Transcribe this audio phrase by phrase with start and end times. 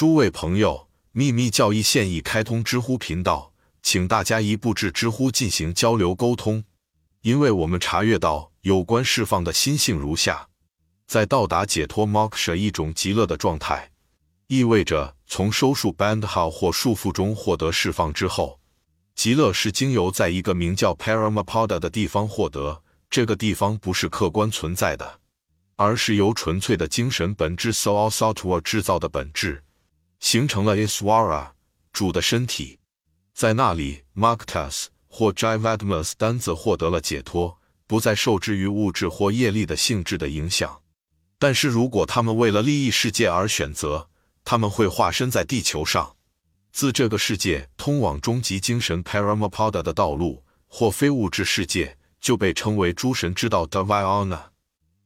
[0.00, 3.52] 诸位朋友，秘密教义现已开通知乎频道，
[3.82, 6.64] 请大家一步至知乎进行交流沟通。
[7.20, 10.48] 因为我们查阅到有关释放的心性如下：
[11.06, 13.90] 在到达解脱 moksha 一种极乐的状态，
[14.46, 18.58] 意味着从收束 bandha 或束缚中获得释放之后，
[19.14, 22.82] 极乐是经由在一个名叫 Paramapada 的地方获得。
[23.10, 25.20] 这个地方不是客观存在的，
[25.76, 29.62] 而是由纯粹的精神本质 Soul Sattva 制造的本质，
[30.20, 31.50] 形成了 Iswara
[31.92, 32.78] 主的身体。
[33.34, 40.80] 在那里，Maktas 或 Jivatmas 单子获得了解脱，不再受制于物质或业力的性质的影响。
[41.38, 44.08] 但是如果他们为了利益世界而选择，
[44.44, 46.16] 他们会化身在地球上，
[46.70, 51.96] 自这个世界通往终极精神 Paramapada 的道路，或非物质世界。
[52.20, 54.50] 就被称为诸神之道 Dhyana。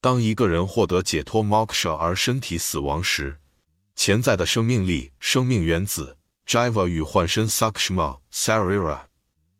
[0.00, 3.38] 当一个人获得解脱 Moksha 而身体死亡时，
[3.94, 9.02] 潜在的生命力、生命原子 Jiva 与幻身 Sakshma Sarira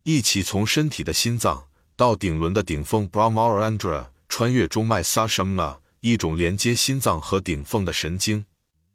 [0.02, 1.64] 一起从身体的心脏
[1.96, 8.44] 到顶轮的顶峰 Brahmarandra，穿越中脉 Sashama 一种连接心脏和顶峰的神经。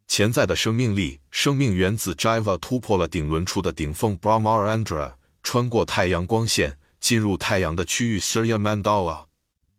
[0.08, 5.14] 潜在的生命力、生命原子 Jiva 突破了顶轮处的顶峰 Brahmarandra，
[5.44, 6.78] 穿过太阳光线。
[7.00, 9.26] 进入太阳的区域 Surya Mandala，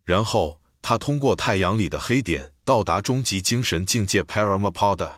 [0.05, 5.15] 然后他通过太阳里的黑点到达终极精神境界 Paramapada。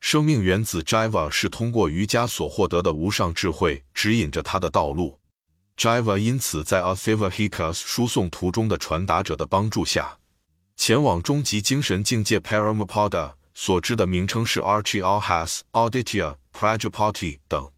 [0.00, 5.20] 生命原子 Jiva 是通过瑜伽所获得的无上智慧指引着他的道路。
[5.76, 10.18] Jiva 因此在 Athivahikas 输送途中的传达者的帮助下，
[10.76, 17.70] 前往终极精神境界 Paramapada，所知的名称是 Archihas、Auditya、Prajapati 等。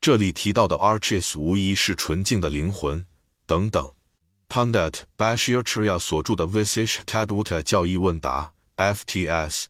[0.00, 3.06] 这里提到的 Arches 无疑是纯净的灵魂
[3.46, 3.92] 等等。
[4.48, 9.64] Pandit Bashir Chria 所著的 Visish Tadvuta 教义问答 FTS，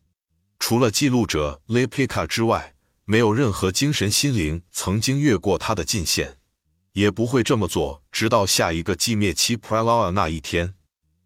[0.65, 6.39] 除了记录者 Lepika 之外，没有任何精神心灵曾经越过他的近线，
[6.93, 10.75] 也不会这么做，直到下一个寂灭期 Pralaya 那一天，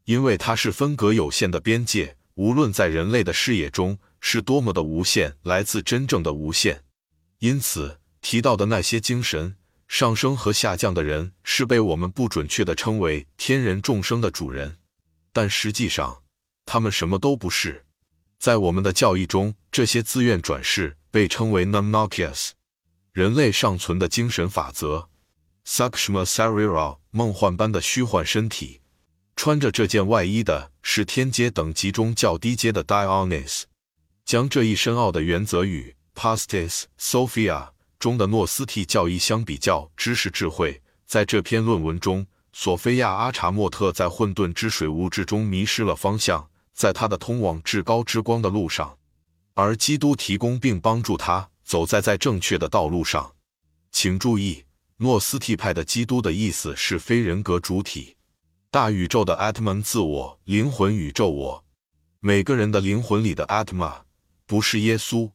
[0.06, 6.82] 因为它是分隔有限的边界，无论在人类的视野中是多么的无限，来自真正的无限，
[7.41, 8.00] 因此。
[8.22, 14.78] 提到的那些精神上升和下降的人，是被我们不准确的称为天人众生的主人，
[15.34, 16.22] 但实际上
[16.64, 17.85] 他们什么都不是。
[18.38, 22.50] 在我们的教义中，这些自愿转世被称为 Namnakyas，
[23.12, 25.08] 人类尚存的精神法则。
[25.66, 28.80] Sakshma Sarira 梦幻般的虚幻身体，
[29.34, 33.62] 穿着这件外衣的是天阶等级中较低阶的 Dionys，
[34.25, 37.70] 将这一深奥的原则与 Pastis Sophia。
[37.98, 40.82] 中的诺斯替教义相比较，知识智慧。
[41.06, 48.98] 在这篇论文中，索菲亚阿查莫特在混沌之水物质中迷失了方向，在他的通往至高之光的路上，
[49.54, 53.32] 而基督提供并帮助他走在在正确的道路上。
[53.91, 54.62] 请注意，
[54.98, 58.14] 诺斯替派的基督的意思是非人格主体，
[58.70, 61.64] 大宇宙的 atom 自我灵魂宇宙我，
[62.20, 64.03] 每个人的灵魂里的 Atma
[64.47, 65.31] 不是耶稣。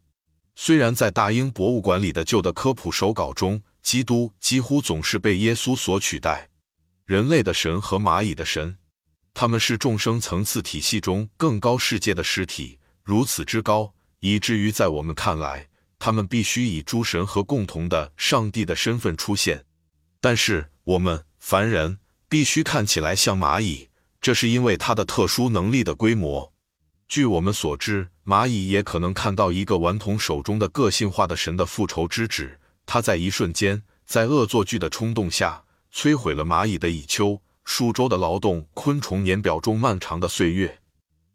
[0.53, 6.49] 虽然在大英博物馆里的旧的科普手稿中，基督几乎总是被耶稣所取代。
[7.05, 8.77] 人类的神和蚂蚁的神，
[9.33, 19.65] 他们是众生层次体系中更高世界的实体，如此之高，以至于在我们看来，他们必须以诸神和共同的上帝的身份出现。
[20.19, 21.99] 但是我们凡人
[22.29, 23.89] 必须看起来像蚂蚁，
[24.19, 26.53] 这是因为它的特殊能力的规模。
[27.07, 28.09] 据我们所知。
[28.23, 40.79] 蚂蚁也可能看到一个顽童手中的个性化的神的复仇之指，他在一瞬间，在恶作剧的冲动下，摧毁了蚂蚁的蚁丘、数周的劳动、昆虫年表中漫长的岁月。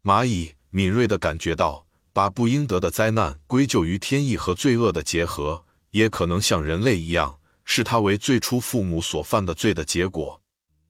[0.02, 10.40] 蚂蚁敏锐地感觉到，把不应得的灾难归咎于天意和罪恶的结合，也可能像人类一样，视它为最初父母所犯的罪的结果。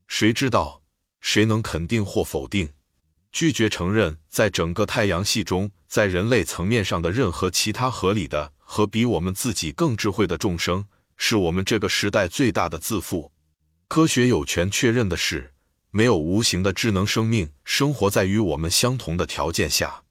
[0.06, 0.82] 谁知道？
[1.20, 2.68] 谁能肯定或否定？
[3.32, 10.86] 拒绝承认，在整个太阳系中，在人类层面上的任何其他合理的和比我们自己更智慧的众生，
[11.16, 13.32] 是我们这个时代最大的自负。
[13.88, 15.52] 科学有权确认的是，
[15.90, 20.02] 没有无形的智能生命生活在与我们相同的条件下。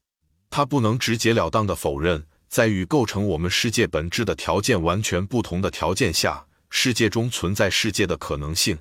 [0.49, 8.79] 它不能直截了当的否认，在与构成我们世界本质的条件完全不同的条件下，世界中存在世界的可能性。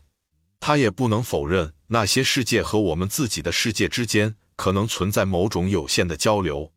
[0.61, 1.75] 它也不能否认。
[1.88, 6.73] 那些世界和我们自己的世界之间可能存在某种有限的交流。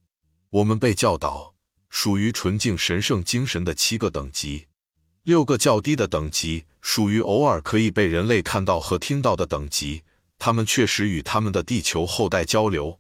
[0.50, 1.56] 我们被教导
[1.90, 4.68] 属于纯净神圣精神的七个等级，
[5.28, 10.04] 六个较低的等级属于偶尔可以被人类看到和听到的等级。
[10.40, 12.98] 他们确实与他们的地球后代交流，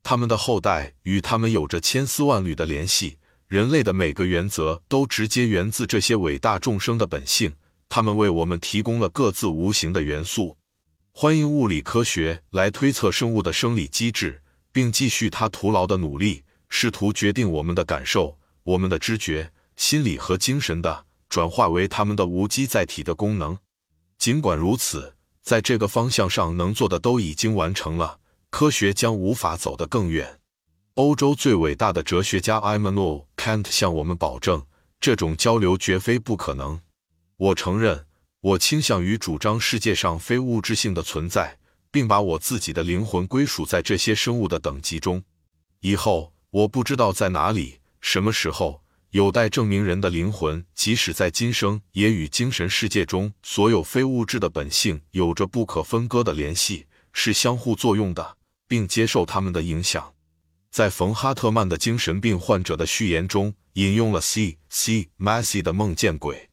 [0.00, 3.18] 他们的后代与他们有着千丝万缕的联系，
[3.48, 7.52] 人类的每个原则都直接源自这些伟大众生的本性，
[7.88, 10.56] 他们为我们提供了各自无形的元素。
[11.10, 23.58] 欢迎物理科学来推测生物的生理机制，并继续他徒劳的努力，试图决定我们的感受、我们的知觉、心理和精神的转化为他们的无机载体的功能。
[24.18, 28.20] 尽管如此，在这个方向上能做的都已经完成了，
[28.50, 30.38] 科学将无法走得更远。
[30.94, 34.64] 欧洲最伟大的哲学家埃曼诺·坎特向我们保证，
[35.00, 36.80] 这种交流绝非不可能。
[37.36, 38.06] 我承认。
[38.40, 41.58] 我倾向于主张世界上非物质性的存在，
[41.90, 45.24] 并把我自己的灵魂归属在这些生物的等级中。
[45.80, 48.83] 以后我不知道在哪里、什么时候，
[49.14, 60.12] 有待证明人的灵魂，即使在今生，也与精神世界中所有非物质的本性有着不可分割的联系，是相互作用的，并接受他们的影响。
[60.72, 64.58] 在冯哈特曼的精神病患者的序言中，引用了 C.
[64.68, 65.10] C.
[65.16, 66.50] Massey 的梦见鬼。